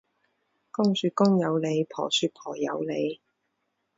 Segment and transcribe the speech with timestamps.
[0.71, 3.21] 公說公有理，婆說婆有理